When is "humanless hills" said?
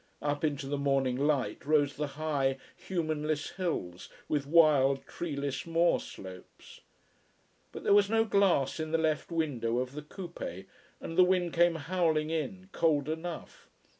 2.75-4.09